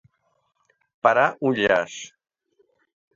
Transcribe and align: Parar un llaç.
Parar 1.07 1.25
un 1.49 1.57
llaç. 1.59 1.99